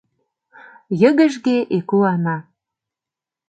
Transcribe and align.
«Йыгыжге 1.01 1.57
Ику 1.77 1.97
Ана». 2.13 2.37